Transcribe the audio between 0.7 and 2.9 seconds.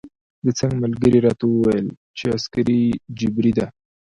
ملګري راته وویل چې عسکري